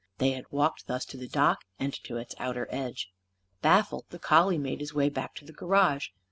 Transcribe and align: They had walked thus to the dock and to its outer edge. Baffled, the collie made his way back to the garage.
They 0.17 0.31
had 0.31 0.51
walked 0.51 0.87
thus 0.87 1.05
to 1.05 1.17
the 1.17 1.27
dock 1.27 1.63
and 1.77 1.93
to 2.05 2.17
its 2.17 2.33
outer 2.39 2.65
edge. 2.71 3.11
Baffled, 3.61 4.05
the 4.09 4.17
collie 4.17 4.57
made 4.57 4.79
his 4.79 4.95
way 4.95 5.09
back 5.09 5.35
to 5.35 5.45
the 5.45 5.53
garage. 5.53 6.07